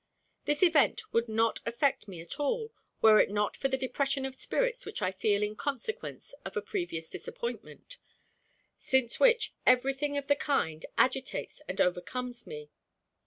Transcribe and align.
This 0.45 0.63
event 0.63 1.03
would 1.13 1.29
not 1.29 1.59
affect 1.63 2.07
me 2.07 2.21
at 2.21 2.39
all 2.39 2.73
were 3.03 3.19
it 3.19 3.29
not 3.29 3.55
for 3.55 3.67
the 3.67 3.77
depression 3.77 4.25
of 4.25 4.33
spirits 4.33 4.83
which 4.83 4.99
I 4.99 5.11
feel 5.11 5.43
in 5.43 5.55
consequence 5.55 6.33
of 6.43 6.57
a 6.57 6.61
previous 6.63 7.07
disappointment; 7.07 7.97
since 8.75 9.19
which 9.19 9.53
every 9.63 9.93
thing 9.93 10.17
of 10.17 10.25
the 10.25 10.35
kind 10.35 10.87
agitates 10.97 11.61
and 11.67 11.79
overcomes 11.79 12.47
me. 12.47 12.71